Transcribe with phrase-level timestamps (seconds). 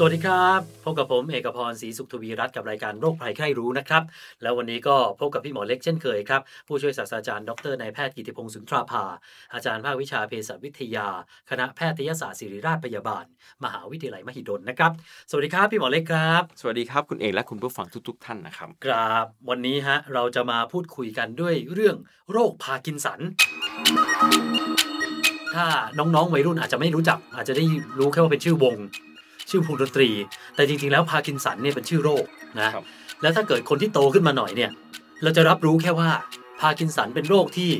[0.00, 4.02] สวัสดีครับพบกับผมเอกพรศรีสุขทวีรัตน์กับรายการโรคภัยใครรู้นะครับ
[4.42, 9.04] แล้ววันนี้ก็พบกับพี่หมอเล็กเช่นเคยครับ ผู้ช่วยศาสตราจารย์ดรนายแพทย์กิติพงศ์สุนทราภา
[9.54, 11.08] อาจารย์ภาควิชาเภสัชวิทยา
[11.50, 13.24] คณะแพทยศาสตร์ศิริราชพยาบาล
[13.64, 14.92] มหาวิทยาลัยมหิดลนะครับ
[15.30, 21.96] สวัสดีครับพี่หมอเล็กครับ สวัสดีครับคุณเอกและคุณผู้ฟังทุก ๆ ท่านนะครับครับวันนี้ฮะเราจะมาพูดคุยกันด้วยเรื่อง
[22.32, 23.20] โรคพาร์กินสัน
[25.54, 25.66] ถ้า
[25.98, 27.64] น้องๆวัยรุ่นอาจจะไม่รู้จัก อาจจะได้
[27.98, 28.76] รู้แค่ว่าเป็นชื่อวง
[29.50, 30.08] ชื่อวงดนตรี
[30.54, 32.24] แต่จริงๆแล้วพาร์กินสันเนี่ยเป็นชื่อโรค
[32.60, 32.84] นะครับ
[33.22, 34.70] แล้วถ้าเกิดคนที่โตขึ้นมาหน่อยเนี่ย
[35.22, 36.10] เราจะรับรู้แค่ว่า
[36.60, 37.70] พาร์กินสันเป็นโรคที่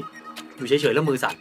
[0.57, 1.37] อยู่เฉยๆแล้วมือสั่น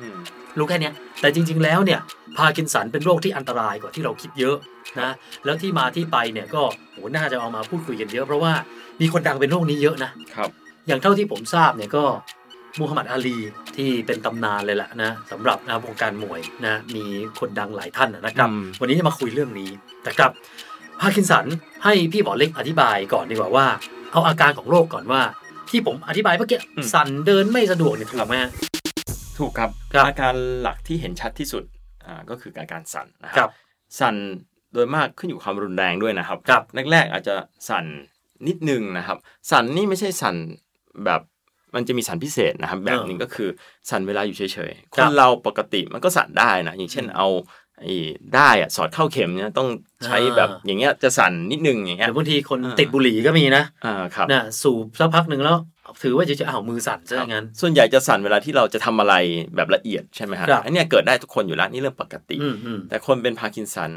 [0.00, 0.16] อืม
[0.58, 2.00] รู้แค่เนี้ยแต่จริง ๆ แล้วเนี่ย
[2.38, 4.56] พาร์กินสันเป็นโรคที่อันตรายกว่าที่เราคิดเยอะ
[5.00, 5.10] นะ
[5.44, 6.62] แล้วที่มาที่ไปเนี่ยก็
[6.92, 8.52] โหน่าจะเอามาพูดคุยกันเยอะ เพราะว่า
[9.00, 10.50] มีคนดังเป็นโรคนี้เยอะนะครับ
[10.86, 12.04] อย่างเท่าที่ผมทราบเนี่ยก็
[12.78, 13.36] มูฮัมหมัดอาลี
[13.76, 17.04] ที่เป็นตำนานเลยแหละนะสำหรับนะวงการมวยนะมี
[17.38, 19.70] คนดังหลายท่านนะครับอืมวันนี้จะมาคุยเรื่องนี้
[20.08, 20.30] นะครับ
[21.00, 21.46] พาร์กินสัน
[21.84, 23.66] ให้พี่หมอเล็กอธิบายก่อนดีกว่าว่า
[24.12, 25.22] เอาอาการของโรคก่อนว่า
[25.70, 26.60] ที่ผมอธิบายเมื่อกี้
[26.94, 28.50] สั่นเดินไม่สะดวกเนี่ยถูกไหมฮะ
[29.38, 31.64] ถูกครับครับอาการหลักที่เห็นชัดที่สุด
[32.06, 33.50] อ่าก็คืออาการสั่นนะคครัรับ
[34.00, 34.14] สั่น
[34.72, 36.62] โดยมากขึ้นอยู่กับความรุนแรงด้วยนะครับครับ
[36.92, 37.34] แรกๆอาจจะ
[37.68, 37.84] สั่น
[38.48, 39.18] นิดนึงนะครับ
[39.50, 40.36] สั่นนี่ไม่ใช่สั่น
[41.04, 41.20] แบบ
[41.74, 43.48] มันจะมีสั่นพิเศษนะครับ แบบหนึ่งก็คือ
[43.90, 47.28] สั่นเวลาอยู่เฉยๆครับคนเราปกติมันก็สั่นได้นะ อย่างเช่นเอา
[47.80, 49.68] ไอ้ด้ายอะสอดเข้าเข็มเนี่ยต้อง
[50.04, 55.56] ใช้แบบอ่าอย่างเงี้ยจะสั่นนิดนึงอย่างเงี้ยหรือบางทีคนอ่าติดบุหรี่ก็มีนะอ่าครับนะสูบสักพักหนึ่งแล้ว
[56.02, 59.14] ถือว่าจะจะอ้าวมือสั่นซะครับย่างนั้น ส่วนใหญ่จะสั่นเวลาที่เราจะทำอะไร
[59.56, 63.90] แบบละเอียดใช่ไหมฮะครับอันเนี้ยเกิดได้ทุกคนอยู่แล้วนี่เรื่องปกติอืมอืมแต่คนเป็นพาร์กินสัน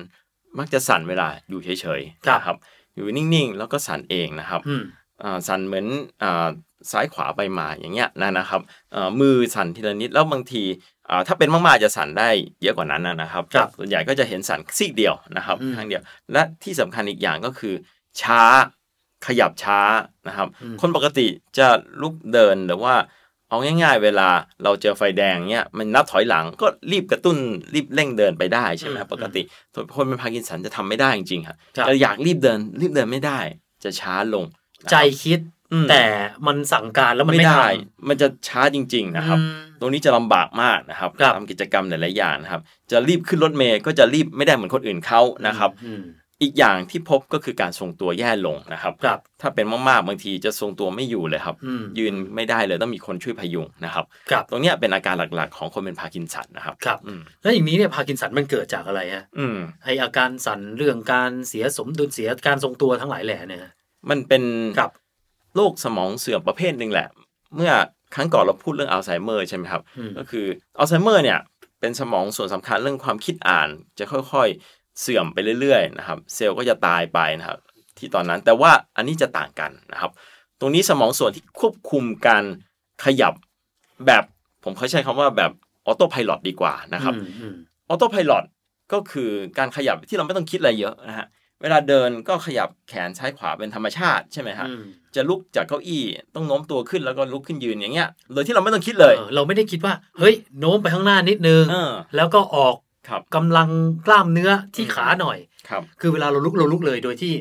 [0.59, 2.57] มักจะสั่นเวลาอยู่เฉยๆครับนะครับ
[2.95, 4.83] อยู่นิ่งๆ แล้วก็สั่นเองนะครับอืม
[5.23, 5.85] อ่าสั่นเหมือน
[6.23, 6.47] อ่า
[6.91, 8.61] ซ้ายขวาไปมาอย่างเงี้ยนะนะครับ
[8.95, 10.63] อ่ามือสั่นทีละนิดแล้วบางที
[11.09, 12.29] อ่าถ้าเป็นมากๆจะสั่นได้
[12.61, 16.01] เยอะกว่านั้นนะนะครับครับส่วนใหญ่ก็จะเห็นสั่นซีกเดียวนะครับอืมข้างเดียว
[16.33, 17.73] และที่สำคัญอีกอย่างก็คือ
[18.21, 18.41] ช้า
[19.27, 19.79] ขยับช้า
[20.27, 21.67] นะครับอืมคนปกติจะ
[22.01, 22.95] ลุกเดินหรือว่า
[23.49, 24.29] เอาง่ายๆ เวลา
[24.63, 27.37] เราเจอไฟแดงเนี้ยมันนับถอยหลังก็รีบกระตุ้น
[27.73, 29.41] รีบเร่งเดินไปได้ใช่ไหมครับปกติ
[29.73, 33.39] ส่วนคนเป็นพาร์กินสันจะทำไม่ได้จริงๆครับครับจะอยากรีบเดินรีบเดินไม่ได้
[33.83, 34.43] จะช้าลง
[34.83, 35.54] นะครับใจคิดอืม
[35.89, 36.03] แต่
[36.47, 37.73] มันสั่งการแล้วมันไม่ไม่ได้ทำ
[38.09, 42.61] มันจะช้าจริงๆนะครับอืมตรงนี้จะลำบากมากนะครับครับทำกิจกรรมหลายๆอย่างนะครับ
[42.91, 46.03] จะรีบขึ้นรถเมล์ก็จะรีบไม่ได้เหมือนคนอื่นเขานะครับอืม
[46.41, 63.71] อีกอย่างที่พบก็คือการทรงตัวแย่ลงนะครับครับถ้าเป็นมากๆบางทีจะทรงตัวไม่อยู่เลยครับอืมยืนไม่ได้เลยต้องมีคนช่วยพยุงนะครับครับตรงเนี้ยเป็นอาการหลักๆ ของคนเป็นพาร์กินสันนะครับครับอืมแล้วอย่างนี้เนี่ยพาร์กินสันมันเกิดจากอะไรฮะอืมไออาการสั่นเรื่องการเสียสมดุลเสียการทรงตัวทั้งหลายแหล่เนี่ยฮะ
[64.09, 64.43] มันเป็น
[64.79, 64.91] ครับ
[65.55, 67.07] โรคสมองเสื่อมประเภทหนึ่งแหละ
[67.55, 67.71] เมื่อ
[68.15, 70.45] ครั้งก่อนเราพูดเรื่องอัลไซเมอร์ใช่ไหมครับอืมก็คือ
[70.77, 71.39] อัลไซเมอร์เนี่ย
[71.79, 77.59] เป็นสมองส่วนสำคัญเรื่องความคิดอ่าน จะค่อยๆเสื่อมไปเรื่อยๆนะครับ เซลล์ก็จะตายไปนะครับ
[77.97, 80.11] ที่ตอนนั้นแต่ว่าอันนี้จะต่างกันนะครับ
[80.59, 82.43] ตรงนี้สมองส่วนที่ควบคุมการ
[83.05, 83.33] ขยับ
[84.07, 84.23] แบบ
[84.63, 85.51] ผมเขาใช้คำว่าแบบ
[85.85, 87.55] autopilot ดีกว่านะครับอืมอืม
[87.89, 88.33] autopilot
[88.93, 91.27] ก็คือการขยับที่เราไม่ต้องคิดอะไรเยอะนะฮะ
[91.61, 94.83] เวลาเดินก็ขยับแขนซ้ายขวาเป็นธรรมชาติใช่ไหมฮะอืม
[95.15, 96.03] จะลุกจากเก้าอี้
[96.35, 102.75] ต้องโน้มตัวขึ้นแล้วก็ลุกขึ้นยืนอย่างเงี้ยโดยที่เราไม่ต้องคิดเลยเออเราไม่ได้คิดว่า เฮ้ยโน้มไปข้างหน้านิดนึงเออแล้วก็ออก
[103.09, 103.69] ครับกำลัง
[104.07, 105.37] กล้ามเนื้อที่ขาหน่อย
[105.69, 107.33] ครับคือเวลาเราลุกเราลุกเลยโดยที่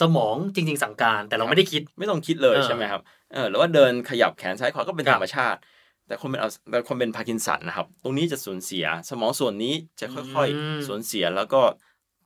[0.00, 3.00] สมองจริง ๆ สั่งการ แต่เราไม่ได้คิดไม่ต้องคิดเลยเออใช่ไหมครับ
[3.32, 5.58] เออหรือว่าเดินขยับแขนซ้ายขวาก็เป็นครับธรรมชาติ
[6.06, 11.60] แต่คนเป็นอัลแต่คนเป็นพาร์กินสันนะครับ ตรงนี้จะสูญเสีย สมองส่วนนี้จะค่อย ๆสูญเสียแล้วก็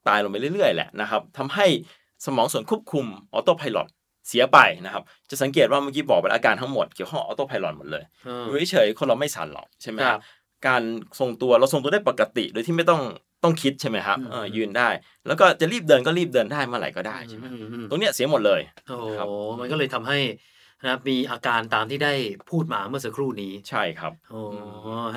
[0.08, 1.66] ตายลงไปเรื่อยๆแหละนะครับทำให้
[2.24, 3.78] สมองส่วนควบคุมออโต้พายロ
[4.28, 10.22] เสียไปนะครับ จะสังเกตว่าเมื่อกี้บอกไปแล้วอาการทั้งหมดเกี่ยวข้องออโต้พายロหมดเลยเอออยู่เฉยๆคนเราไม่สั่นหรอกใช่ไหมคครัรับบ
[10.66, 10.82] การ
[11.18, 13.02] ทรงตัวเราทรงตัวได้ปกติโดยที่ไม่ต้อง
[13.44, 14.88] ต้องคิดใช่ไหมครับอืมเออยืนได้
[15.26, 19.26] แล้วก็จะรีบเดินก็รีบเดินได้เมื่อไหร่ก็ได้ใช่ไหมอืมอืมตรงเนี้ยเสียหมดเลยโอ้ครับ
[19.60, 20.18] มันก็เลยทำให้
[20.82, 22.14] นะครับมีอาการตามที่ได้
[22.50, 24.40] พูดมาเมื่อสักครู่นี้ใช่ครับโอ้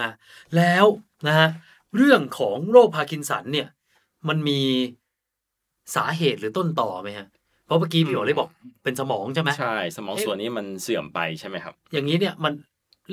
[0.01, 0.11] ฮะ
[0.57, 0.85] แล้ว
[1.27, 1.47] นะฮะ
[1.95, 3.67] เรื่องของโรคพาร์กินสันเนี่ย
[4.29, 4.59] มันมี
[5.95, 7.27] สาเหตุหรือต้นตอไหมฮะ
[7.65, 8.49] เพราะเมื่อกี้พี่หมอเล็กบอก
[8.83, 12.53] เป็นสมองใช่ไหมใช่ สมองส่วนนี้มันเสื่อมไปใช่ไหมครับ อย่างนี้เนี่ยมัน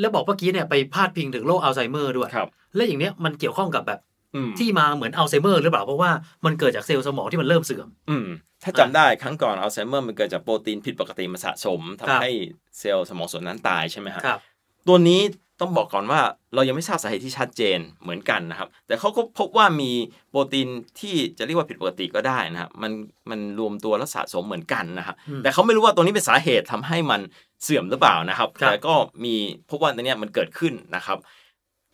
[0.01, 4.01] แล้วบอกเมื่อกี้เนี่ยไปพาดพิงถึงโรคอัลไซเมอร์ด้วยครับและอย่างเนี้ยมันเกี่ยวข้องกับแบบ
[4.35, 6.11] อืมที่มาเหมือนอัลไซเมอร์หรือเปล่าเพราะว่า
[6.45, 8.27] มันเกิดจากเซลล์สมองที่มันเริ่มเสื่อม อืม
[8.63, 12.31] ถ้าจำได้ครั้งก่อนอัลไซเมอร์มันเกิดจากโปรตีนผิดปกติมาสะสมทำครับให้
[12.79, 14.41] เซลล์สมองส่วนนั้นตายใช่ไหมครับครับ
[14.89, 15.21] ตัวนี้
[15.61, 16.21] ต้องบอกก่อนว่า
[16.55, 19.91] เรายังไม่ทราบสาเหตุที่ชัดเจนเหมือนกันนะครับ แต่เขาก็พบว่ามี
[20.31, 20.69] โปรตีน
[21.01, 22.93] ที่จะเรียกว่าผิดปกติก็ได้นะครับมัน
[23.31, 27.21] มันรวมตัวและสะสมเหมือนกันนะครับอืมแต่เขาไม่รู้ว่าตัวนี้เป็นสาเหตุทำให้มัน
[27.63, 29.35] เสื่อมหรือเปล่านะครับครับแต่ก็มี
[29.71, 31.19] พบว่าตัวเนี้ยมันเกิดขึ้นนะครับ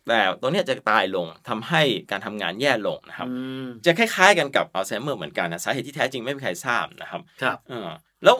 [0.07, 1.81] แต่ตัวเนี้ยจะตายลงทำให้
[2.11, 3.35] การทำงานแย่ลงนะครับอื
[3.65, 7.89] มจะคล้ายๆกันกับอัลไซเมอร์เหมือนกันนะสาเหตุที่แท้จริงไม่มีใครทราบนะครับครับเออ
[8.23, 8.35] แล้ว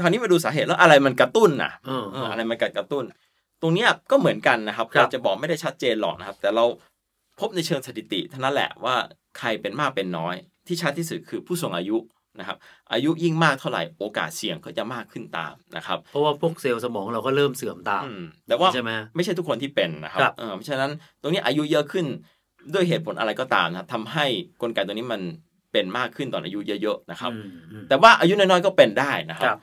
[0.00, 3.04] คราวนี้มาดูสาเหตุแล้วอะไรมันกระตุ้นนะเออเอออะไรมันกระตุ้น
[3.62, 6.64] ตรงเนี้ยก็เหมือนกันนะครับครับเราจะบอกไม่ได้ชัดเจนหรอกนะครับ แต่เรา
[7.40, 8.96] พบในเชิงสถิติเท่านั้นแหละว่า
[9.38, 10.34] ใครเป็นมากเป็นน้อย
[10.66, 11.96] ที่ชัดที่สุดคือผู้สูงอายุ
[12.38, 12.58] นะครับ
[12.92, 22.06] อายุยิ่งมากเท่าไหร่โอกาสเสี่ยงก็จะมากขึ้นตามนะครับเพราะว่าพวกเซลล์สมองเราก็เริ่มเสื่อมตามอืมแต่ว่าใช่ไหมไม่ใช่ทุกคนที่เป็นนะครับครับเออเพราะฉะนั้นตรงนี้อายุเยอะขึ้น
[22.74, 24.26] ด้วยเหตุผลอะไรก็ตามนะครับทำให้
[24.62, 25.20] กลไกตัวนี้มัน
[25.72, 29.60] เป็นมากขึ้นตอนอายุเยอะๆนะครับอืมอืมแต่ว่าอายุน้อยๆก็เป็นได้นะคครัรับบ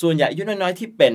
[0.00, 1.14] ส่วนใหญ่อายุน้อยๆที่เป็น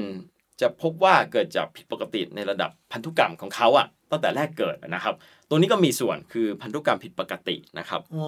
[0.61, 5.15] จะพบว่าเกิดจากผิดปกติในระดับพันธุกรรมของเขาอะตั้งแต่แรกเกิดนะครับ
[5.49, 8.25] ตัวนี้ก็มีส่วนคือพันธุกรรมผิดปกตินะครับอ๋อ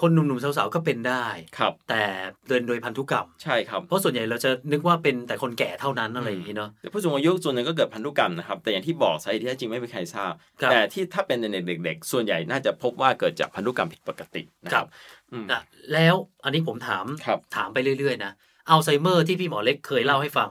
[0.00, 1.26] คนหนุ่มๆสาวๆก็เป็นได้
[1.58, 2.02] ครับแต่
[2.48, 14.88] เดินโดยพันธุกรรมใช่ครับเพราะส่วนใหญ่เราจะนึกว่าเป็นแต่คนแก่เท่านั้นอะไรอย่างนี้เนาะแต่ผู้สูงอายุส่วนหนึ่งก็เกิดพันธุกรรมนะครับแต่อย่างที่บอกสาเหตุที่แท้จริงไม่มีใครทราบครับแต่ที่ถ้าเป็นในเด็ก ๆ ส่วนใหญ่น่าจะพบว่าเกิดจากพันธุกรรมผิดปกตินะครับครับ
[15.32, 15.60] อืมนะ
[15.92, 16.14] แล้ว
[16.44, 18.32] อันนี้ผมถามครับถามไปเรื่อยๆนะ
[18.70, 20.48] อัลไซเมอร์ที่พี่หมอเล็กเคยเล่าให้ฟัง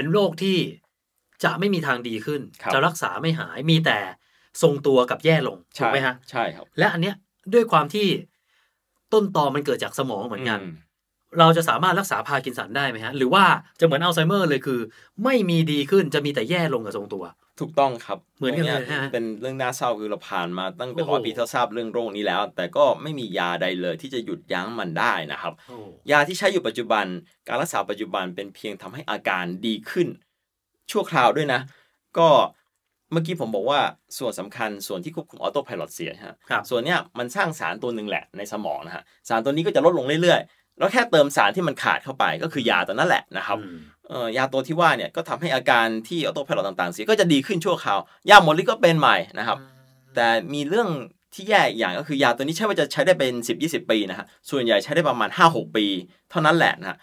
[0.00, 0.58] เป็นโรคที่
[1.44, 3.98] จะไม่มีทางดีขึ้นครับจะรักษาไม่หายมีแต่
[4.62, 7.14] ทรงตัวกับแย่ลงถูกใช่ไหมฮะใช่ครับ และอันเนี้ย
[7.54, 8.06] ด้วยความที่
[9.12, 10.74] ต้นตอมันเกิดจากสมองเหมือนกันอืม
[11.38, 13.44] เราจะสามารถรักษาพาร์กินสันได้ไหมฮะ หรือว่า
[13.80, 14.80] จะเหมือนอัลไซเมอร์เลยคือ
[15.24, 17.24] ไม่มีดีขึ้นจะมีแต่แย่ลงกับทรงตัว
[17.60, 25.76] ถูกต้องครับเหมือนกันเลยตรงฮะเป็นเรื่องน่าเศร้าคือเราผ่านมาตั้งเป็นโอ้โหร้อยปีเท่าทราบเรื่องโรคนี้แล้ว แต่ก็ไม่มียาใดเลยที่จะหยุดยั้งมันได้นะครับโอ้
[26.10, 27.04] ยาที่ใช้อยู่ปัจจุบัน
[27.48, 30.08] การรักษาปัจจุบันเป็นเพียงทำให้อาการดีขึ้น
[30.90, 31.60] ชั่วคราวด้วยนะ
[32.18, 32.28] ก็
[33.12, 33.80] เมื่อกี้ผมบอกว่า
[34.18, 43.78] ส่วนสำคัญส่วนที่ควบคุมออโต้พายโเสียฮะครับส่วนเนี้ยมันสร้างสารตัวหนึ่งแหละในสมองนะฮะสารตัวนี้ก็จะลดลงเรื่อยๆ แล้วแค่เติมสารที่มันขาดเข้าไปก็คือยาตัวนั้นแหละนะครับอืม
[44.08, 47.98] เอ่อยาตัวที่ว่าเนี่ยก็ทำให้อาการที่ออโต้พายโต่างๆเสียก็จะดีขึ้นชั่วคราว
[48.30, 49.58] ยาหมดฤทธิ์ก็เป็นใหม่นะครับ
[50.14, 50.88] แต่มีเรื่อง
[51.34, 55.84] ที่แย่อีกอย่างก็คือยาตัวนี้ใช่ว่าจะใช้ได้เป็น 10 20 ปีนะฮะส่วนใหญ่ใช้ได้ประมาณ 5-6 ปี
[56.30, 56.98] เท่านั้นแหละนะฮะ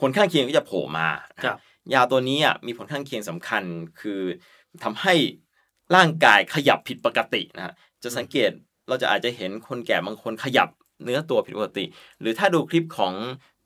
[0.00, 1.58] ผลข้างเคียงก็จะโผล่มานะฮะครับ
[1.94, 3.62] ยาตัวนี้อะมีผลข้างเคียงสำคัญ
[4.00, 4.20] คือ
[4.84, 5.14] ทำให้
[5.94, 7.72] ร่างกายขยับผิดปกตินะฮะ
[8.02, 8.50] จะสังเกต
[8.88, 10.68] เราจะอาจจะเห็นคนแก่บางคนขยับ
[11.04, 11.84] เนื้อตัวผิดปกติ
[12.20, 13.12] หรือถ้าดูคลิปของ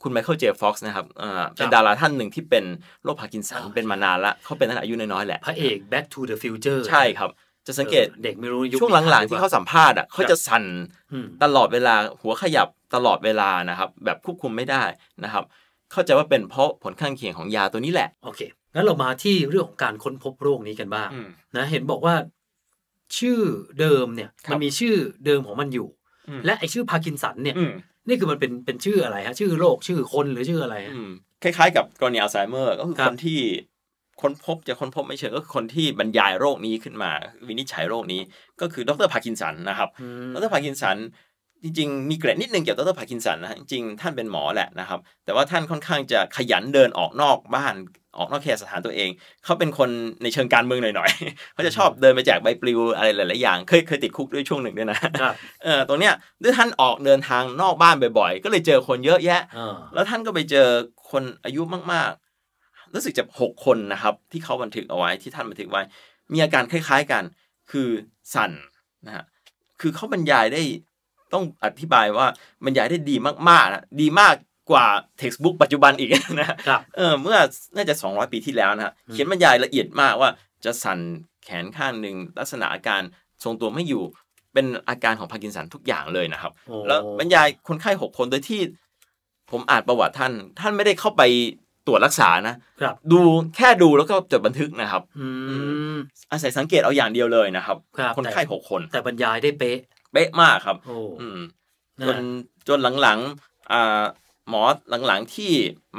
[0.03, 0.45] คุณ Michael J.
[0.61, 2.65] Fox นะครับอ่าเป็นดาราท่านหนึ่งที่เป็น
[3.05, 7.31] โรคพาร์กินสันอ่าเป็นมานานละเขาเป็นตั้งแต่อายุน้อยๆแหละ พระเอก Back to the Future ใช่ครับ
[7.67, 10.65] จะสังเกตออเด็กไม่รู้ยุคช่วงหลังๆ ที่เขาสัมภาษณ์อะเขาจะสั่น
[11.13, 14.83] อืมตลอดเวลาหัวขยับตลอดเวลานะครับ แบบควบคุมไม่ได้
[15.25, 15.45] นะครับ
[15.93, 18.41] เข้าใจว่าเป็นเพราะผลข้างเคียงของยาตัวนี้แหละโอเค
[18.75, 22.15] งั้นเรามาที่เรื่องของการค้นพบโรคนี้กันบ้างอืมนะเห็นบอกว่า
[23.19, 23.41] ชื่อ
[23.81, 26.00] เดิมเนี่ยครับมันมีชื่อเดิมของมันอยู่อืม
[26.45, 27.73] และไอชื่อพาร์กินสันเนี่ยอืม
[28.09, 31.11] นี่คือมันเป็นเป็นชื่ออะไรฮะชื่อโรคชื่อคนหรือชื่ออะไรฮะอืม
[31.43, 33.41] คล้ายๆ กับกรณีอัลไซเมอร์ก็คือครับคนที่
[34.21, 37.11] ค้นพบจะค้นพบไม่เชิงก็คือคนที่บรรยายโรคนี้ขึ้นมา
[37.49, 38.21] วินิจฉัยโรคนี้
[38.61, 40.97] ก็คือดรพาร์กินสันนะครับอืมดรพาร์กินสัน
[41.63, 47.75] จริงๆ มีเกร็ดนิดนึงเกี่ยวกับดรพาร์กินสันนะฮะจริงๆท่านเป็นหมอแหละนะครับ แต่ว่าท่านค่อนข้างจะขยันเดินออกนอกบ้าน
[48.19, 49.11] ออกนอกเขตสถานตัวเอง
[49.45, 49.91] เขาเป็นคน
[50.23, 55.35] ในเชิงการเมืองหน่อยๆเขาจะชอบเดินไปแจกใบปลิวอะไรหลายๆอย่าง เคยเคยติดคุกด้วยช่วงหนึ่งด้วยนะครับ
[55.65, 60.69] เออตรงเนี้ยด้วยท่านออกเดินทางนอกบ้านบ่อยๆ ก็เลยเจอคนเยอะแยะอ่าแล้วท่านก็ไปเจอ
[61.11, 61.63] คนอายุ
[61.93, 65.83] มากๆ รู้สึกจะหกคนนะครับ ที่เขาบันทึกเอาไว้ที่ท่านบันทึกไว้
[66.33, 67.23] มีอาการคล้ายๆกัน
[67.71, 67.89] คือ
[68.35, 68.53] สั่น
[69.07, 69.25] นะฮะ
[69.81, 70.63] คือเขาบรรยายได้
[71.33, 72.27] ต้องอธิบายว่า
[72.65, 73.17] บรรยายได้ดี
[73.49, 74.35] มากๆนะดีมาก
[74.71, 74.87] กว่า
[75.21, 77.39] textbook ปัจจุบันอีกนะฮะครับเออเมื่อ
[77.77, 80.31] น่าจะ 200 ปีที่แล้วนะฮะเขียนบรรยายละเอียดมากว่า
[80.65, 80.99] จะสั่น
[81.45, 83.03] แขนข้างหนึ่งลักษณะอาการ
[83.45, 84.03] ทรงตัวไม่อยู่
[84.55, 88.61] เป็นอาการของพาร์กินสันทุกอย่างเลยนะครับโอ้แล้วบรรยายคนไข้หกคนโดยที่
[89.51, 91.23] ผมอ่านประวัติท่าน ท่านไม่ได้เข้าไป
[91.87, 93.21] ตรวจรักษานะครับ ดู
[93.57, 95.27] แค่ดูแล้วก็จดบันทึกนะครับอื
[95.95, 95.97] ม
[96.31, 99.79] อาศัยสังเกตเอาอย่างเดียวเลยนะครับครับคนไข้แต่หกคน แต่บรรยายได้เป๊ะ
[100.13, 101.39] เป๊ะมากครับโอ้อืม
[102.01, 102.19] นะจน
[102.69, 104.03] จนหลังๆอ่า
[104.51, 104.63] หมอ
[105.07, 105.53] หลังๆที่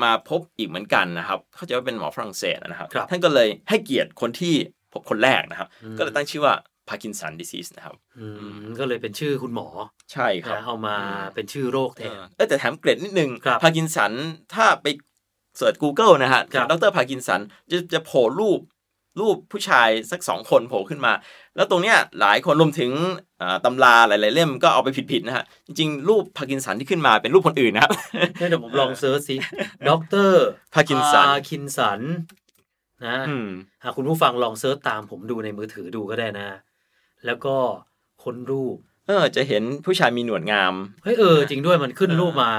[0.03, 4.53] มาพบอีกเหมือนกันนะครับ เข้าใจว่าเป็นหมอฝรั่งเศสนะครับครับ ท่านก็เลยให้เกียรติคนที่
[4.93, 6.55] พบคนแรกนะครับอืมก็เลยตั้งชื่อว่า
[6.89, 8.25] Parkinson's disease นะครับอื
[8.61, 9.67] มก็เลยเป็นชื่อคุณหมอ
[10.13, 10.95] ใช่ครับนะเอามา
[11.35, 14.11] เป็นชื่อโรคแทนเออเอ้ยแต่แถมเกร็ดนิดนึงครับพาร์กินสัน
[14.53, 14.87] ถ้าไป
[15.57, 17.41] เสิร์ช Google นะฮะครับดรพาร์กินสัน
[17.71, 18.59] จะจะโผล่รูป
[19.19, 21.13] รูปผู้ชายสักสองคนโผล่ขึ้นมา
[21.55, 22.91] แล้วตรงเนี้ยหลายคนรวมถึง
[23.41, 27.91] อ่าตำราหลายๆเล่มก็เอาไปผิดๆนะฮะ จริงๆ รูปพาร์กินสันที่ขึ้นมาเป็นรูปคนอื่นนะครับ
[28.49, 29.35] เดี๋ยวผมลอง search สิ
[29.89, 31.99] ด็อกเตอร์พาร์กินสันพาร์กินสัน
[33.05, 33.47] นะอืม
[33.83, 36.47] หากคุณผู้ฟังลอง search ตามผมดูในมือถือดูก็ได้นะ
[37.25, 37.55] แล้วก็
[38.23, 38.75] ค้นรูป
[39.07, 42.53] เออ จะเห็นผู้ชายมีหนวดงาม เฮ้ยเออ จริงด้วยมันขึ้นเออรูปมา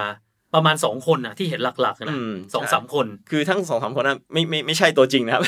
[0.54, 5.42] ประมาณสองคนนะที่เห็นหลักๆนะอืมสองใช่สามคน คือทั้งสองสามคนนั้นไม่ไม่ไม่ใช่ตัวจริงนะครับ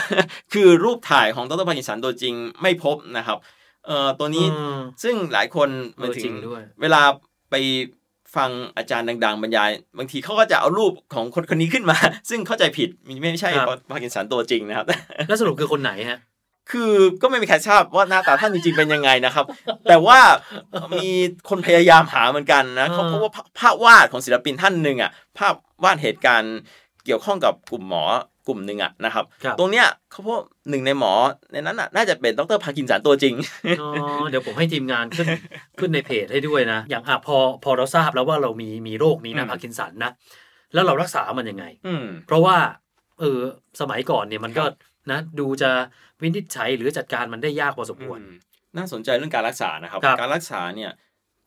[0.55, 3.39] คือรูปถ่ายของดรพากินสันตัวจริงไม่พบนะครับ
[3.87, 7.03] เอ่อตัวนี้อืมซึ่งหลายคนเออหมายถึจริงด้วยเวลา
[7.51, 7.55] ไป
[8.37, 11.97] ฟังอาจารย์ดัง ๆ บรรยาย บางทีเขาก็จะเอารูปของคนคนนี้ขึ้นมา
[12.31, 13.51] ซึ่งเข้าใจผิดมันไม่ใช่
[13.91, 14.87] พากินสันตัวจริงนะครับ
[15.29, 16.19] แล้วสรุปคือคนไหนฮะ
[16.71, 16.93] คือ
[17.23, 19.45] ก็ไม่มีใครทราบว่าหน้าตาท่านจริงๆเป็นยังไงนะครับ
[19.89, 20.19] แต่ว่า
[20.95, 21.07] มี
[21.49, 25.55] คนพยายามหาเหมือนกันนะเขาอ่าเพราะว่าภาภาพวาดของศิลปินท่านหนึ่งอะภาพ
[25.85, 26.55] วาดเหตุการณ์
[27.05, 28.05] เกี่ยวข้องกับกลุ่มหมอ
[28.49, 30.35] กลุ่มหนึ่งอะนะครับครับ ตรงเนี้ยเขาพบ
[30.71, 31.13] หนึ่งในหมอ
[31.53, 33.35] ในนั้นอะน่าจะเป็นดร.พาร์กินสันตัวจริง
[33.81, 33.89] อ๋อ
[34.29, 35.27] เดี๋ยวผมให้ทีมงานขึ้น
[35.79, 40.11] ขึ้นในเพจให้ด้วยนะ อย่างอะพอพอเราทราบแล้วว่าเรามีมีโรคนี้นะอืมพาร์กินสันนะ
[40.75, 42.57] แล้วเรารักษามันยังไง อืมเพราะว่า
[43.21, 43.41] เออ
[43.81, 44.65] สมัยก่อนเนี่ยมันก็
[45.11, 45.71] นะดูจะ
[46.23, 48.35] วินิจฉัยหรือจัดการมันได้ยากพอสมควรอืม
[48.77, 50.93] น่าสนใจเรื่องการรักษานะครับครับการรักษาเนี่ย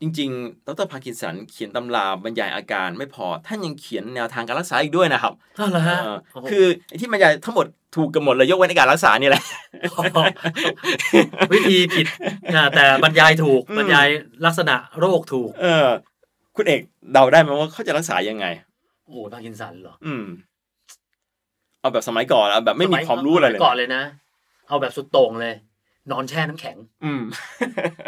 [0.02, 9.44] จริงๆ ดร.พาร์กินสันเขียนตำราบรรยายอาการไม่พอ ท่านยังเขียนแนวทางการรักษาอีกด้วยนะครับอ้าวเหรอฮะเออโอ้โหคือไอ้ที่บรรยายทั้งหมดถูกกันหมดเลยยกเว้นในการรักษานี่แหละ
[11.54, 12.06] วิธีผิด
[12.56, 14.08] นะแต่บรรยายถูกอืมบรรยาย
[14.46, 15.88] ลักษณะโรคถูก เออ
[16.56, 16.82] คุณเอก
[17.14, 18.46] เดาได้ไหมว่าเขาจะรักษายังไง
[19.06, 20.26] โอ้พาร์กินสันเหรอ อืม
[21.88, 24.04] เอาแบบสมัยก่อนเอาแบบไม่มีสยความรู้อะไรเลยก่อนเลยนะ
[24.68, 25.54] เอาแบบสุดโต่งเลย
[26.12, 27.22] นอนแช่น้ำแข็ง อืม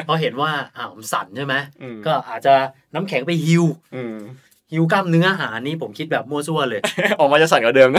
[0.05, 2.53] เพราะเห็นว่าอ้าวมันสั่นใช่ไหมอืมก็อาจจะ
[2.93, 3.63] น้ำแข็งไปฮิว
[3.95, 4.15] อืม
[4.71, 6.81] ฮิวกล้ามเนื้อหานี่ผมคิดแบบมั่วซั่วเลย
[7.19, 7.89] ออกมาจะสั่นกว่าเดิม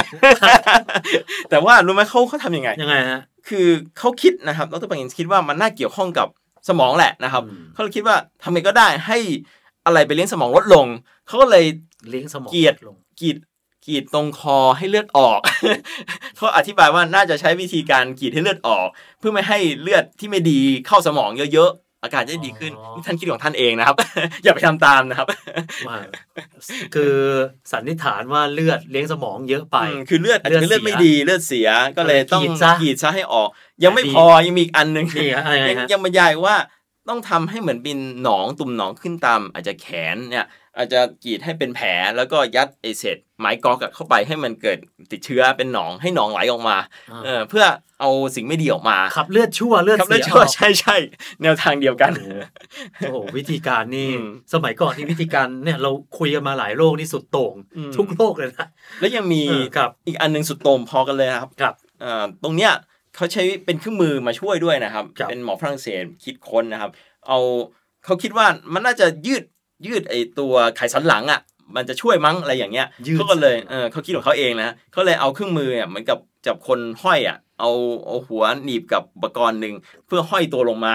[1.50, 3.66] แต่ว่ารู้ไหมเขาเขาทำยังไงยังไงฮะคือ
[3.98, 6.28] เขาคิดนะครับดรปังยินคิดว่ามันน่าเกี่ยวข้องกับ
[6.68, 9.18] สมองแหละนะครับอืมเขาเลยคิดว่าทำไงก็ได้ให้
[9.86, 10.86] อะไรไปเลี้ยงสมองลดลง
[11.26, 11.64] เขาก็เลย
[12.08, 13.36] เลี้ยงสมองเกลียดลงกรีด
[13.86, 15.40] กรีดตรงคอให้เลือดออก
[16.36, 23.96] เขาอธิบายว่าน่าจะใช้วิธีการกรีดให้เลือดออก เพื่อไม่ให้เลือดที่ไม่ดีเข้าสมองเยอะๆ อาการจะได้ดีขึ้นนี่ท่านคิดของท่านเองนะครับ
[24.44, 25.26] อย่าไปทำตามนะครับ
[25.88, 25.98] ว่า
[26.94, 27.14] คือ
[27.72, 33.48] สันนิษฐานว่าเลือดเลี้ยงสมองเยอะไปอืมคือเลือดอาจจะเป็นเลืเลืออดดเสียไม่ดีเลือดเสียก็เลยต้องกรีดซะกรีดซะให้ออก
[33.84, 36.56] ยังไม่ดีพอยังมีอีกอันหนึ่งนี่ฮะอะไรไงยังฮะยังบรรยายว่า
[37.08, 40.46] ต้องทำให้เหมือนเป็นหนองตุ่มหนองขึ้นตามอาจจะแขนเนี่ย
[40.76, 44.78] อาจจะกรีดให้เป็นแผลแล้วก็ยัดไอเศษไม้กอกอะเข้าไปให้มันเกิด
[45.12, 46.76] ติดเชื้อเป็นหนองให้หนองไหลออกมา
[47.10, 47.64] อ่าเออเพื่อ
[48.00, 50.96] เอาสิ่งไม่ดีออกมาขับเลือดชั่วเลือดครับเสีแล้วยชั่วออกใช่ใช่
[51.42, 52.12] แนวทางเดียวกัน
[52.98, 58.66] โอ้โหวิธีการนี่อืมสมัยก่อนที่วิธีการเนี่ยเราคุยกันมาหลายโรคนี่สุดโต่งอืมทุกโรคเลยนะ
[59.00, 62.72] แล้วยังมีเออครับอีกอันหนึงสุดโต่งพอกันเลยนะครับครับเอ่อตรงเนี้ย
[63.16, 66.90] เขาใช้เป็นเครื่องมือมาช่วยด้วยนะครับครับ เป็นหมอฝรั่งเศสคิดค้นนะครับ
[67.28, 67.38] เอา
[68.04, 69.42] เขาคิดว่ามันน่าจะยืด
[69.86, 71.40] ยืดไอตัวไขสันหลังอะ
[71.76, 77.70] มันจะช่วยมั้งอะไรอย่างเงี้ยยืดเขาก็เลยเออเขาคิดของเขาเองนะเขาเลยเอาเครื่องมืออะเหมือนกับจับคนห้อยอะเอา
[78.06, 79.74] เอาหัวหนีบกับอุปกรณ์หนึ่ง
[80.06, 80.92] เพื่อห้อยตัวลงมา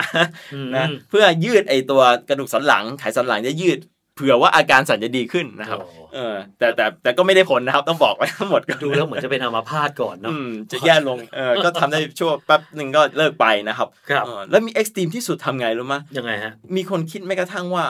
[0.54, 3.80] อืมนะเพื่อยืดไอตัวกระดูกสันหลังไขสันหลังจะยืด
[4.16, 17.86] เผื่อว่าอาการสั่นจะดีขึ้นนะครับโอ้เออ แต่แต่แต่ก็ไม่ได้ผลนะครับ ต้องบอกไว้ทั้งหมดก่อนดูแล้วเหมือนจะเป็นอัมาพาตก่อนเนาะอืมจะแย่ลง เออ ก็ทำได้ชั่วแป๊บหนึ่งก็เลิกไปนะครับ ครับเออแล้วมีเอ็กซ์ตรีมที่สุดทำไงรู้ไหมยยังไงฮะ มีคนคิดแม้กระทั่งว่า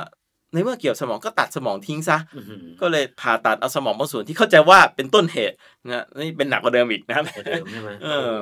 [0.55, 5.55] ในเมื่อเกี่ยวสมองก็ตัดสมองทิ้งซะอื้อหือก็เลยผ่าตัดเอาสมองบางส่วนที่เข้าใจว่าเป็นต้นเหตุ
[5.91, 8.33] นะนี่เป็นหนักกว่าเดิมอีกนะครับกว่าเดิมใช่ไหมเออ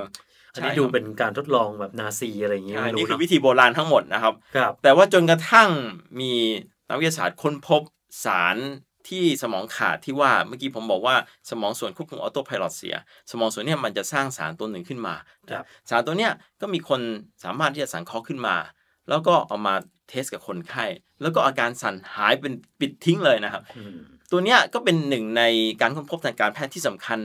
[0.53, 5.69] อันนี้ดูเป็นการทดลองแบบนาซีอะไรอย่างเงี้ยใช่ไม่นี่รู้คือเนาะวิธีโบราณทั้งหมดนะครับครับ แต่ว่าจนกระทั่ง
[6.19, 6.33] มี
[6.89, 7.81] นักวิทยาศาสตร์ค้นพบ
[8.25, 8.57] สาร
[9.09, 11.15] ที่สมองขาดที่ว่าเมื่อกี้ผมบอกว่า
[11.49, 12.95] สมองส่วนควบคุมออโต้ไพลอตเสีย
[13.31, 15.15] สมองส่วนเนี้ยมันจะสร้างสารตัวหนึ่งขึ้นมา
[15.51, 17.01] ครับสารตัวเนี้ยก็มีคน
[17.43, 18.55] สามารถที่จะสังเคราะห์ขึ้นมา
[19.09, 19.75] แล้วก็เอามา
[20.09, 20.85] เทสกับคนไข้
[21.21, 23.97] แล้วก็อาการสั่นหายเป็นปิดทิ้งเลยนะครับอืม
[24.31, 25.43] ตัวเนี้ยก็เป็นหนึ่งใน
[25.81, 27.19] การค้นพบทางการแพทย์ที่สำคัญ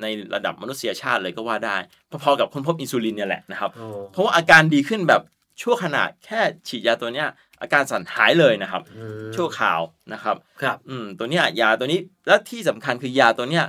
[0.00, 1.76] ในระดับมนุษยชาติเลยก็ว่าได้
[2.22, 5.22] พอๆกับค้นพบอินซูลินเนี่ยแหละนะครับโอ้เพราะว่าอาการดีขึ้นแบบ
[5.62, 7.28] ชั่วขณะแค่ฉีดยาตัวเนี้ย
[7.62, 9.80] อาการสั่นหายเลยนะครับอืมชั่วข่าว
[10.12, 13.64] นะครับครับอืมตัวเนี้ยยาตัวนี้แล้วที่สำคัญคือยาตัวเนี้ย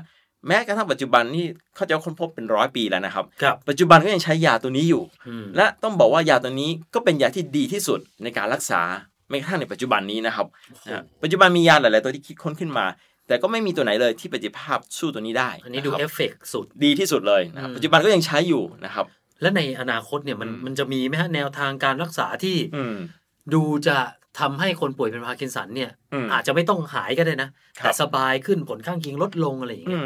[0.47, 1.45] แม้กระทั่งปัจจุบันนี่
[1.75, 8.81] เขาจะค้นพบเป็นร้อยปีแล้วนะครับครับปัจจุบันก็ยังใช้ยาตัวนี้อยู่อืมและต้องบอกว่ายาตัวนี้ก็เป็นยาที่ดีที่สุดในการรักษา
[9.29, 12.85] แม้กระทั่งในปัจจุบันนี้นะครับโอ้โหอะปัจจุบันมียาหลาย ๆ ตัวที่คิดค้นขึ้นมา
[13.27, 19.05] แต่ก็ไม่มีตัวไหนเลยที่ประสิทธิภาพสู้ตัวนี้ได้อันนี้ดูนะครับเอฟเฟกต์สุดดีที่สุดเลยนะครับอืมปัจจุบันก็ยังใช้อยู่นะครับ
[19.41, 22.95] และในอนาคตเนี่ยมันอืมมันจะมีไหมฮะแนวทางการรักษาที่อืม
[23.53, 23.97] ดูจะ
[24.39, 30.05] ทำให้คนป่วยเป็นพาร์กินสันเนี่ยอืมอาจจะไม่ต้องหายก็ได้นะครับแต่สบายขึ้นผลข้างเคียงลดลงอะไรอย่างอืเงี้ย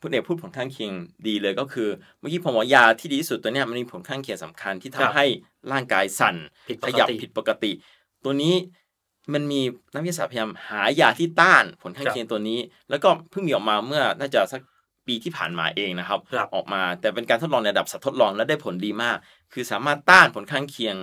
[0.00, 0.92] มคุณเอกพูดผลข้างเคียง
[1.26, 1.88] ดีเลยก็คือ
[2.18, 5.26] เมื่อกี้ผมบอกยาที่ดีที่สุดตัวเนี้ยมันมีผลข้างเคียงสำคัญที่ทำให้
[5.72, 6.36] ร่างกายสั่น
[6.68, 7.72] ผิดปขกยับติผิดปกติ
[8.24, 8.54] ตัวนี้
[9.34, 9.60] มันมี
[9.94, 12.58] นักวิทยาศาสตร์พยายามหายาที่ต้านผลข้างเคียงตัวนี้
[12.90, 14.60] แล้วก็เพิ่งมีออกมาเมื่อน่าจะสัก
[15.06, 19.16] ปีที่ผ่านมาเองนะครับครับออกมาแต่เป็นการทดลองในระดับสัตว์ทดลองและได้ผลดีมาก
[19.52, 20.96] คือสามารถต้านผลข้างเคียง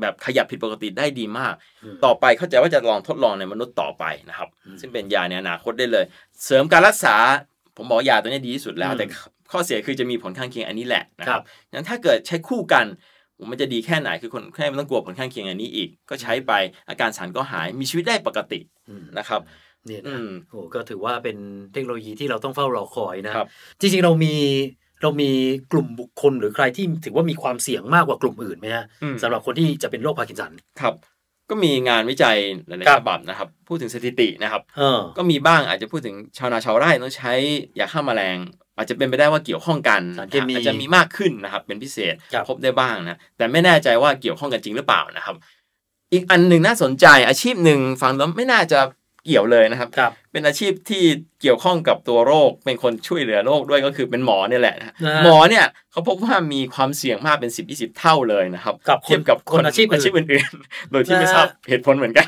[0.00, 6.04] แบบขยับผิดปกติได้ดีมากอืมต่อไปเข้าใจว่าจะลองทดลองในมนุษย์ต่อไปนะครับอืมซึ่งเป็นยาในอนาคตได้เลย
[6.44, 7.16] เสริมการรักษา
[7.76, 9.04] ผมบอกยาตัวนี้ดีที่สุดแล้วอืมแต่
[9.52, 12.86] ข้อเสียคือจะมีผลข้างเคียงอันนี้แหละนะคครัรับบงั้นถ้าเกิดใช้คู่กัน
[13.50, 16.52] มันจะดีแค่ไหนคือคนแค่ไม่ต้องกลัวผลข้างเคียงอันนี้อีก ก็ใช้ไป
[16.88, 19.40] อาการสั่นก็หายมีชีวิตได้ปกติอืมนะครับ
[19.86, 21.36] เนี่ยอืมนะโอ้ก็ถือว่าเป็น
[21.72, 23.46] เทคโนโลยีที่เราต้องเฝ้ารอคอยนะครับ
[23.80, 24.34] จริงๆเรามี
[25.02, 25.30] เรามี
[25.72, 30.94] กลุ่มบุคคลหรือใครที่ถือว่ามีความเสี่ยงมากกว่ากลุ่มอื่นไหมฮะอืมสำหรับคนที่จะเป็นโรคพาร์กินสันครับ
[31.50, 32.36] ก็มีงานวิจัย
[32.66, 37.32] หลายครัๆบฉบับนะครับ พูดถึงสถิตินะครับเออก็มีบ้างอาจจะพูดถึงชาวนาชาวไร่ต้องใช้
[37.78, 38.36] ยาฆ่าแมลง
[38.76, 45.36] อาจจะเป็นไปได้ว่าเกี่ยวข้องกันสารเคมีอาจจะมีมากขึ้นนะครับ เป็นพิเศษครับพบได้บ้างนะแต่ไม่แน่ใจว่าเกี่ยวข้องกันจริงหรือเปล่านะครับ
[46.12, 48.78] อีกอันหนึ่งน่าสนใจอาชีพหนึ่งฟังแล้วไม่น่าจะ
[49.24, 51.04] เกี่ยวเลยนะครับครับ เป็นอาชีพที่
[51.42, 62.26] เกี่ยวข้องกับตัวโรค เป็นคนช่วยเหลือโรคด้วยก็คือเป็นหมอเนี่ยแหละนะนะหมอเนี่ยเขาพบว่ามีความเสี่ยงมากเป็น 10 20 เท่าเลยนะครับกับคนเทียบกับคนอาชีพอื่นอาชีพอื่นๆ โดยที่ไม่นะทราบเหตุผลเหมือนกัน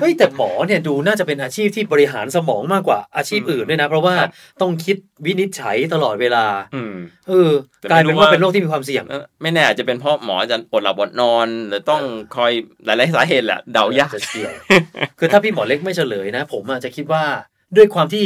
[0.00, 4.96] เฮ้ยแต่หมอเนี่ยดูน่าจะเป็นอาชีพที่บริหารสมองมากกว่าอาชีพอื่นด้วยนะ เพราะว่าครับต้องคิด
[5.26, 6.94] วินิจฉัยตลอดเวลาอืม
[7.28, 7.50] เออ
[7.80, 12.02] แต่กลายไม่เป็นรู้ว่าว่าเป็นโรคที่มีความเสี่ยงเอ่อไม่แน่อาจจะเป็นเพราะหมอจะอดหลับอดนอน หรือต้อง
[12.36, 12.52] คอย
[12.84, 14.52] หลายๆสาเหตุแหละเดายากจะเกี่ยว
[15.18, 17.24] คือถ้าพี่หมอเล็กไม่เฉลยนะ ผมอาจจะคิดว่า
[17.76, 18.24] ด้วยความที่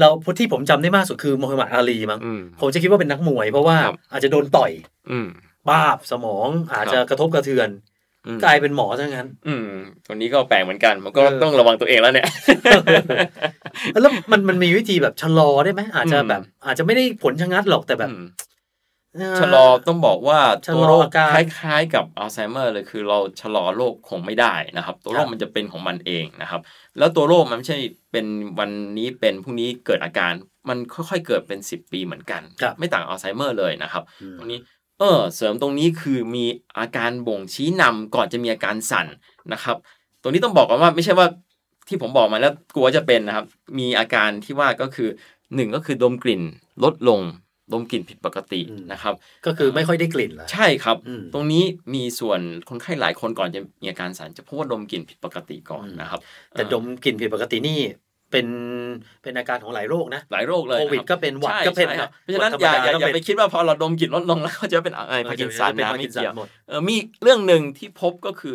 [0.00, 0.08] เรา
[0.38, 4.72] ที่ผมจำได้มากสุดคือโมฮัมหมัดอาลีมั้งอืมผมจะคิดว่าเป็นนักมวย เพราะว่าครับอาจจะโดนต่อย
[5.10, 5.28] อืม
[5.68, 7.68] ป้าบสมองอาจจะกระทบกระเทือน
[8.26, 9.68] อืมกลายเป็นหมอซะงั้น อืม
[10.06, 12.28] ตัวนี้ก็แปลกเหมือนกัน มันก็เออต้องระวังตัวเองแล้วเนี่ย
[14.02, 18.45] แล้วมันมันมีวิธีแบบชะลอได้ไหมอาจจะแบบ อาจจะไม่ได้ผลชะงัดหรอกแต่แบบอืมเอ่อ
[19.40, 26.60] ชะลอต้องบอกว่าชะตัวลอโรคอาการคล้ายๆ กับอัลไซเมอร์เลยคือเราชะลอโรคคงไม่ได้นะครับ ตัวโรคครับมันจะเป็นของมันเองนะครับ
[26.98, 27.78] แล้วตัวโรคมันไม่ใช่
[28.12, 28.26] เป็น
[28.58, 30.32] วันนี้เป็นพรุ่งนี้เกิดอาการ
[30.68, 34.60] มันค่อยๆเกิดเป็น 10 ปีเหมือนกันครับไม่ต่างอัลไซเมอร์เลยนะครับอืมตรงนี้
[34.98, 36.44] เออเสริมตรงนี้คือมี
[36.78, 39.06] อาการบ่งชี้นำก่อนจะมีอาการสั่น
[39.52, 39.76] นะครับ
[40.22, 41.26] ตรงนี้ต้องบอกกันว่าไม่ใช่ว่า
[41.88, 43.46] ที่ผมบอกมาแล้วกลัวจะเป็นนะครับ
[43.78, 45.08] มีอาการที่ว่าก็คือ
[45.54, 46.42] หนึ่งก็คือดมกลิ่น
[46.84, 47.20] ลดลง
[47.72, 49.14] ดมกลิ่นผิดปกติอืมนะครับ
[49.46, 56.20] ก็คือไม่ค่อยได้กลิ่นเหรอใช่ครับอืมตรงนี้มีส่วนคนไข้หลายคนก่อนจะมีอาการสั่นจะพบว่าดมกลิ่นผิดปกติก่อนอืมนะครับ
[56.52, 57.80] แต่ดมกลิ่นผิดปกตินี่
[58.32, 58.46] เป็น
[59.22, 68.54] เป็นอาการของหลายโรคนะ หลายโรคเลยโควิดนะครับก็เป็นหวัดใช่ก็เป็นใช่ครับนะเพราะฉะนั้นหวัดอย่าธรรมดาอย่าก็อย่าเป็นไปคิดว่าพอเราดมกลิ่นลดลงแล้วก็จะเป็นเอ่อพาร์กินสันเป็นนะพาร์กินสันไม่เกี่ยวหมดเออมีเรื่องหนึ่งที่พบก็คือ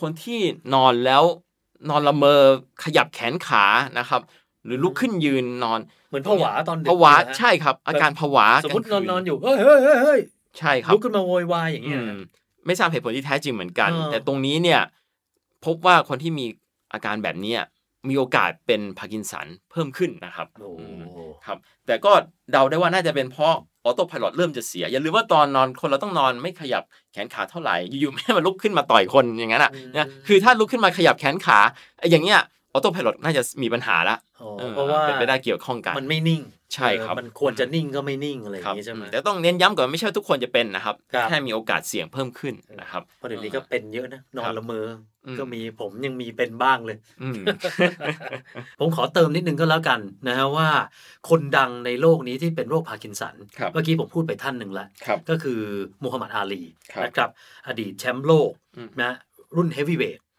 [0.00, 0.40] คนที่
[0.74, 1.24] นอนแล้ว
[1.90, 2.42] นอนละเมอ
[2.84, 3.64] ขยับแขนขา
[3.98, 4.20] นะครับ
[4.64, 10.20] หรือลุกขึ้นยืนนอน เหมือนผวาตอนดึกผวานะฮะใช่ครับ อาการผวาสมมตินอนกลางคืนอนอยู่เฮ้ยเฮ้ยเฮ้ยเฮ้ย
[10.58, 12.20] ใช่ครับลุกขึ้นมาโวยวายอย่างเงี้ยอืม
[12.66, 14.80] ไม่ทราบเหตุผลที่แท้จริงเหมือนกันเออแต่ตรงนี้เนี่ย
[15.64, 16.46] พบว่าคนที่มี
[16.92, 17.60] อาการแบบเนี้ย
[18.08, 21.02] มีโอกาสเป็นพาร์กินสันเพิ่มขึ้นนะครับโอ้อืม
[21.46, 22.12] ครับ แต่ก็
[22.52, 31.58] เดาได้ว่าน่าจะเป็นเพราะ autopilot เริ่มจะเสีย อย่าลืมว่าตอนนอนคนเราต้องนอนไม่ขยับแขนขาเท่าไหร่ อยู่ๆแม่มาลุกขึ้นมาต่อยคนอย่างนั้นอะนะคือถ้าลุกขึ้นมาขยับแขนขา
[31.98, 32.40] ไอ้อย่างเงี้ย
[32.72, 36.42] autopilot น่าจะมีปัญหาละอ๋อออเพราะว่าเป็นไปได้เกี่ยวข้องกัน มันไม่นิ่ง
[36.74, 44.86] ใช่ครับเออมันควรจะนิ่งก็ไม่นิ่งอะไรอย่างงี้ครับใช่ไหมแต่ต้องเน้นย้ำก่อนไม่ใช่ทุกคนจะเป็นนะครับครับ แค่มีโอกาสเสี่ยงเพิ่มขึ้นนะครับเพราะเดี๋ยวนี้ก็เป็นเยอะนะ ครับนอนละเมอ
[45.26, 47.40] อืมก็มีผมยังมีเป็นบ้างเลยอืม
[48.78, 50.68] ผมขอเติมนิดนึงก็แล้วกันนะฮะว่า
[51.30, 55.60] คนดังในโลกนี้ที่เป็นโรคพาร์กินสันครับเมื่อกี้ผมพูดไปท่านหนึ่งแล้วครับก็คือ
[56.02, 57.30] มูฮัมหมัดอาลีครับนะครับ
[57.68, 59.10] อดีตแชมป์โลกอืมนะ
[59.56, 60.31] รุ่น heavyweight อืม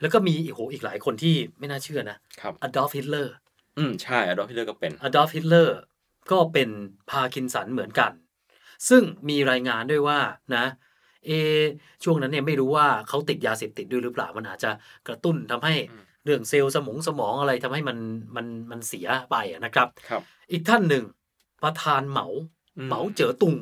[0.00, 3.34] แล้วก็มีอีกโหอีกหลายคนที่ไม่น่าเชื่อนะครับอดอล์ฟฮิตเลอร์
[3.78, 5.78] อืมใช่อดอล์ฟฮิตเลอร์ก็เป็นอดอล์ฟฮิตเลอร์
[6.30, 6.68] ก็เป็น
[7.10, 8.12] พาร์กินสันเหมือนกัน
[8.88, 10.18] ซึ่งมีรายงานด้วยว่า
[10.56, 10.64] นะ
[11.26, 11.62] เอะ
[12.04, 14.70] ช่วงนั้นเนี่ยไม่รู้ว่าเขาติดยาเสพติดด้วยหรือเปล่ามันอาจจะ
[15.08, 17.98] กระตุ้นทำให้อืมเรื่องเซลล์สมองสมองอะไรทำให้มัน
[18.36, 20.22] มันมันเสียไปอะนะครับครับ
[20.52, 21.04] อีกท่านหนึ่ง
[21.62, 22.26] ประธานเหมา
[22.78, 23.54] อืมเหมาเจ๋อตุง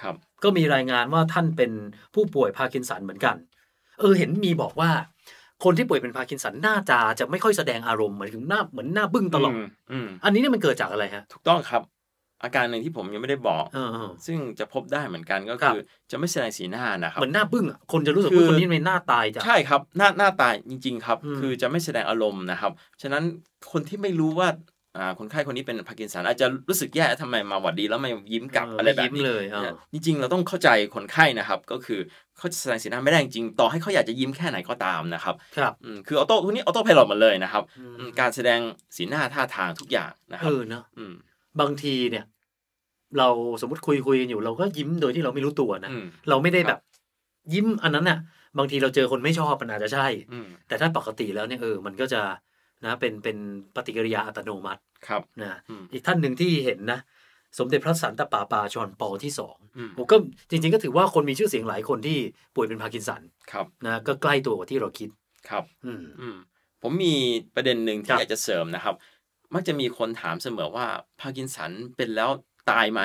[0.00, 1.72] ครับ ก็มีรายงานว่าท่านเป็น
[2.14, 3.36] ผู้ป่วยพาร์กินสันเหมือนกัน
[4.00, 4.90] เออเห็นมีบอกว่า
[5.64, 11.82] คนที่ป่วยเป็นพาร์กินสันหน้าตาจะไม่ค่อยแสดงอารมณ์เหมือนถึงหน้าเหมือนหน้าบึ้งตลอดอืมอันนี้เนี่ยมันเกิดจากอะไรฮะ ถูกต้องครับ
[12.42, 22.72] อาการหนึ่งที่ผมยังไม่ได้บอกเออเออซึ่งจะพบได้เหมือนกันก็ครับคือ จะไม่แสดงสีหน้านะครับ เหมือนหน้าบึ้งอะ คนจะรู้สึกคือว่าคนนี้เป็นหน้าตายจ้ะ ใช่ครับ หน้าหน้าตายจริง ๆ ครับอืมคือจะไม่แสดงอารมณ์นะครับ
[23.02, 23.22] ฉะนั้น
[23.72, 24.73] คนที่ไม่รู้ว่าอ่า
[25.18, 32.00] คนไข้คนนี้เป็นพาร์กินสันอาจจะรู้สึกแย่ทำไมมาหวัดดีแล้วไม่ยิ้มกลับเออออะไรแบบไม่ยิ้มนี้เลยเออนี่จริงๆ เราต้องเข้าใจคนไข้นะครับ ก็คือ
[32.38, 38.60] เขาจะแสดงสีหน้าไม่ได้จริงๆต่อให้เขาอยากจะยิ้มแค่ไหนก็ตามนะครับครับอืมคือ auto ทุกนี้ autopilot หมดเลยนะครับอืมอืมการแสดง
[38.96, 41.14] สีหน้าท่าทางทุกอย่างนะครับเออเนาะอืม
[41.60, 42.24] บางทีเนี่ย
[43.18, 43.28] เรา
[43.60, 46.80] สมมติคุยคุยกันอยู่ เราก็ยิ้มโดยที่เราไม่รู้ตัวนะอืมเราไม่ได้ครับแบบ
[47.52, 48.18] ยิ้มอันนั้นน่ะ
[48.58, 52.20] บางทีเราเจอคนไม่ชอบมันอาจจะใช่อืมแต่ถ้าปกติแล้วเนี่ยเออมันก็จะ
[52.84, 53.36] นะเป็นเป็น
[53.74, 57.00] ปฏิกิริยาอัตโนมัติครับนะอืมอีกท่านหนึ่งที่เห็นนะ
[57.58, 60.16] สมเด็จพระสันตะปาปาจอห์นปอลที่สองอืมผมก็
[60.50, 62.18] จริง ๆ ก็ถือว่าคนมีชื่อเสียงหลายคนที่
[62.54, 65.08] ป่วยเป็นพาร์กินสันครับนะก็ใกล้ตัวกว่าที่เราคิด
[65.48, 66.36] ครับ อืมอืม
[66.82, 67.14] ผมมี
[67.54, 68.94] ประเด็นหนึ่งครับที่อยากจะเสริมนะครับ
[69.54, 70.86] มักจะมีคนถามเสมอว่า
[71.20, 72.30] พาร์กินสันเป็นแล้ว
[72.70, 73.00] ตายไหม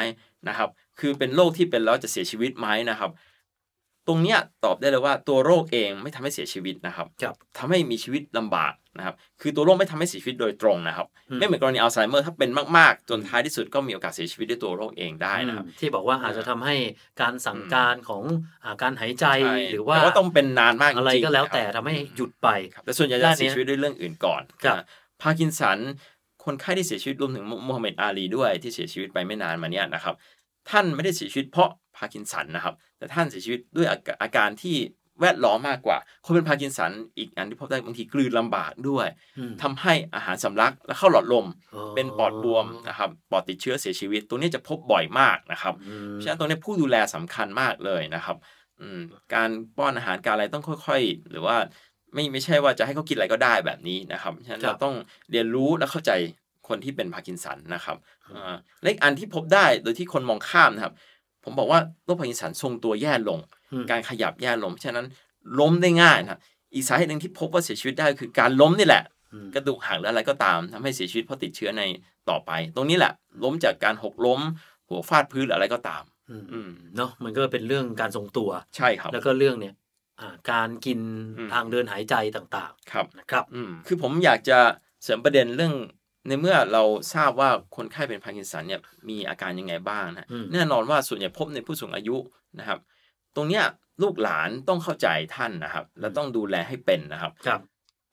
[0.48, 3.12] นะครับ คือเป็นโรคที่เป็นแล้วจะเสียชีวิตไหมนะครับ
[4.08, 16.76] ตรงเนี้ยตอบได้เลยว่าตัวโรคเองไม่ทำให้เสียชีวิตนะครับครับทำให้มีชีวิตลำบาก นะครับคือตัวโรคไม่ทำให้เสียชีวิตโดยตรงนะครับอืมไม่เหมือนกรณีอัลไซเมอร์ถ้าเป็นมากๆ จนท้ายที่สุดก็มีโอกาสเสียชีวิตด้วยตัวโรคเองได้นะครับอืมที่บอกว่าอาจจะทำให้
[17.22, 18.24] การสั่งอืมการของ
[18.66, 24.86] อาการหายใจใช่หรือว่าแต่ว่าต้องเป็นนานมากอะไรจริงๆก็แล้วนะครับแต่ทำให้หยุดไปครับแต่ส่วนใหญ่จะด้านเนี้ยเสียชีวิตด้วยเรื่องอื่นก่อนครับนะ
[25.22, 25.78] พาร์กินสัน
[26.46, 30.16] คนไข้ที่เสียชีวิตรวมถึงมูฮัมหมัดอาลีด้วยที่เสียชีวิตไปไม่นานมาเนี้ยนะครับ
[30.70, 34.76] ท่านไม่ได้เสียชีวิตเพราะพาร์กินสันนะครับ แต่ท่านเสียชีวิตด้วยอาการอาการที่
[35.22, 48.38] แวดล้อมมากกว่า คนเป็นพาร์กินสันอีกอันที่พบได้บางทีกลืนลำบากด้วยอืมทำให้อาหารสำลักและเข้าหลอดลมอ๋อเป็นปอดบวมนะครับปอดติดเชื้อเสียชีวิต ตัวนี้จะพบบ่อยมากนะครับอืมเพราะฉะนั้นตรงนี้ผู้ดูแลสำคัญมากเลยนะครับ
[48.82, 49.00] อืม
[49.34, 51.58] การป้อนอาหารการอะไรต้องค่อยๆ หรือว่า
[52.14, 54.96] ไม่ไม่ใช่ว่าจะให้เขากินอะไรก็ได้แบบนี้นะครับฉะนั้นเราต้อง
[55.32, 56.12] เรียนรู้และเข้าใจ
[56.68, 57.98] คนที่เป็นพาร์กินสันนะครับ
[58.36, 60.94] อ่าและอีกอันที่พบได้โดยที่คนมองข้ามนะครับ
[61.44, 63.59] ผมบอกว่าโรคพาร์กินสันทรงตัวแย่ลงอืม
[63.92, 65.06] การขยับแย่ลงฉะนั้น
[65.60, 66.40] ล้มได้ง่ายนะครับ
[66.74, 69.04] อีกสาเหตุหนึ่งที่พบว่าเสียชีวิตได้คือการล้มนี่แหละ
[69.34, 71.84] อืมกระดูกหักหรืออะไรก็ตามทำให้เสียชีวิตเพราะติดเชื้อใน
[72.30, 73.12] ต่อไป ตรงนี้แหละ
[73.44, 74.40] ล้มจากการหกล้ม
[74.90, 79.74] หัวฟาดพื้นหรืออะไรก็ตามอืมอืมเนาะมันก็เป็นเรื่องการทรงตัวใช่ครับแล้วก็เรื่องเนี่ย
[80.20, 81.00] อ่าการกิน
[81.38, 84.60] อืมทางเดินหายใจต่างครับๆนะครับอืมคือผมอยากจะ
[85.04, 85.74] เสริมประเด็นเรื่อง
[86.28, 92.18] ในเมื่อเราทราบว่าคนไข้เป็นพาร์กินสันเนี่ยมีอาการยังไงบ้างนะอืมแน่นอนว่าส่วนใหญ่พบในผู้สูงอายุ
[92.60, 92.80] นะครับ
[93.36, 93.64] ตรงเนี้ย
[94.02, 97.62] ลูกหลานต้องเข้าใจท่านนะครับ และต้องดูแลให้เป็นนะครับ ครับ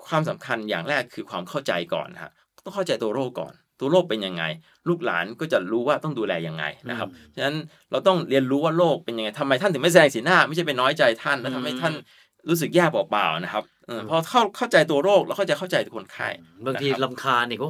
[0.06, 2.30] ความสำคัญอย่างแรกคือความเข้าใจก่อนนะฮะ
[2.64, 4.42] ต้องเข้าใจตัวโรคก่อน ตัวโรคเป็นยังไง
[4.88, 7.56] ลูกหลานก็จะรู้ว่าต้องดูแลยังไงนะครับอืมฉะนั้น
[7.90, 11.94] เราต้องเรียนรู้ว่าโรคเป็นยังไงทำไมท่านถึงไม่แสดงสีหน้า ไม่ใช่ไปน้อยใจท่านแล้วทำให้ท่าน
[12.48, 16.28] รู้สึกแย่เปล่าๆนะครับเอออืมพอเข้าเข้าใจตัวโรคแล้วเข้าใจเข้าใจตัวคนไข้
[16.66, 17.68] บางทีนะครับรำคาญเนี่ยก็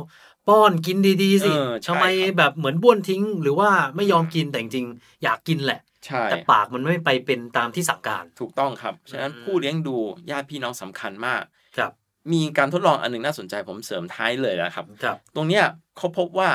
[0.49, 9.97] ป้อนกินดีๆสิเออใช่ทำไมครับแบบเหมือนบ้วนทิ้ง หรือว่าไม่ยอมกินแต่จริงๆอยากกินแหละ ใช่แต่ปากมันไม่ไปเป็นตามที่สั่งการ ถูกต้องครับ ฉะนั้นอืมผู้เลี้ยงดู
[10.31, 11.43] ญาติพี่น้องสำคัญมาก
[11.77, 11.93] ครับ
[12.33, 15.65] มีการทดลองอันหนึ่งน่าสนใจผมเสริมท้ายเลยนะครับ ครับ ตรงเนี้ย
[15.97, 16.51] เขาพบว่า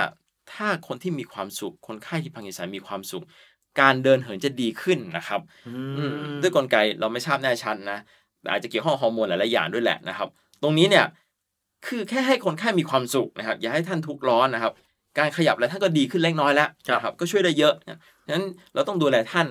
[0.54, 3.24] ถ้าคนที่มีความสุข คนไข้ที่พาร์กินสันมีความสุข
[3.82, 7.98] การเดินเหินจะดีขึ้นนะครับอือืมมด้วยกลไกเราไม่ทราบแน่ชัดนะ
[8.42, 10.30] แต่อาจจะเกี่ยวข้องกับฮอร์โมนหลายๆอย่างด้วยแหละนะครับ
[10.64, 11.06] ตรงนี้เนี่ย
[11.88, 14.74] คือแค่ให้คนไข้มีความสุขนะครับ อย่าให้ท่านทุกข์ร้อนนะครับ
[15.18, 19.48] การขยับอะไรท่านก็ดีขึ้นเล็กน้อยแล้วนะครับ ก็ช่วยได้เยอะนะฉะนั้นเราต้องดูแลท่าน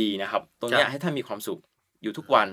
[0.00, 1.60] ดีๆนะครับ ตรงเนี้ยให้ท่านมีความสุข
[2.02, 2.48] อยู่ทุกวัน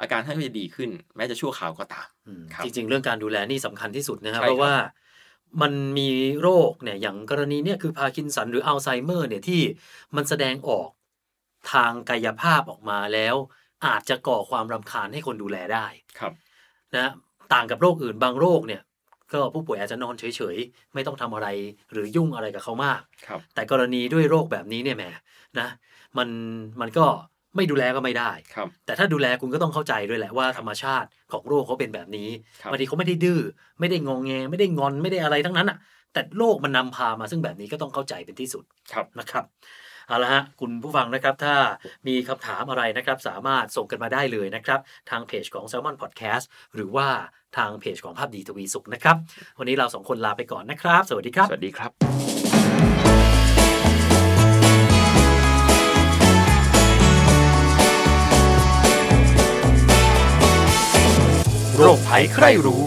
[0.00, 4.74] อาการท่านก็จะดีขึ้น แม้จะชั่วคราวก็ตามอืมครับจริง ๆ เรื่องการดูแลนี่สำคัญที่สุดนะครับใช่ครับ เพราะว่า
[5.62, 6.08] มันมี
[6.42, 9.60] โรคเนี่ยอย่างกรณีเนี่ยคือพาร์กินสันหรืออัลไซเมอร์เนี่ยที่
[10.16, 10.88] มันแสดงออก
[11.72, 13.36] ทางกายภาพออกมาแล้ว
[13.86, 15.86] อาจจะก่อความรำคาญให้คนดูแลได้
[16.18, 16.32] ครับ
[16.96, 17.10] นะ
[17.52, 18.82] ต่างกับโรคอื่นบางโรคเนี่ย
[19.32, 21.48] ก็ผู้ป่วยอาจจะนอนเฉยๆ ไม่ต้องทำอะไร
[21.92, 25.04] หรือยุ่งอะไรกับเขามากครับแต่กรณีด้วยโรคแบบนี้เนี่ยแหม
[25.58, 25.68] นะ
[26.18, 26.28] มัน
[26.80, 27.06] มันก็
[27.56, 32.28] ไม่ดูแลก็ไม่ได้ครับแต่ถ้าดูแลคุณก็ต้องเข้าใจด้วยแหละว่าธรรมชาติของโรคเขาเป็นแบบนี้
[32.60, 33.40] ครับบางทีเขาไม่ได้ดื้อ
[33.80, 35.78] ไม่ได้งองแง ไม่ได้งอนไม่ได้อะไรทั้งนั้นอะ
[36.12, 39.44] แต่โรคมันนำพามาซึ่งแบบนี้ก็ต้องเข้าใจเป็นที่สุดครับนะครับ
[40.08, 41.54] เอาละฮะคุณผู้ฟังนะครับถ้า
[42.08, 47.08] มีคำถามอะไรนะครับสามารถส่งกันมาได้เลยนะครับทางเพจของ Salmon Podcast หรือว่า
[47.56, 49.16] ทางเพจของภาพดีทวีสุขนะครับ
[49.58, 51.90] วันนี้เราสองคนลาไปก่อนนะครับ สวัสดีครับ สวัสดีครับ
[61.78, 62.82] โรคภัยใครรู้